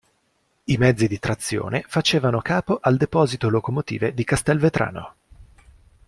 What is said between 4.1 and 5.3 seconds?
di Castelvetrano.